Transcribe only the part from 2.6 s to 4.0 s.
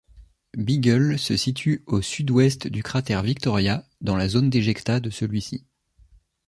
du cratère Victoria,